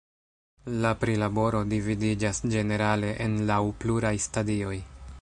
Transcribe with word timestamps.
La 0.85 0.93
prilaboro 1.01 1.61
dividiĝas 1.75 2.41
ĝenerale 2.57 3.15
en 3.27 3.39
laŭ 3.51 3.63
pluraj 3.85 4.17
stadioj. 4.29 4.77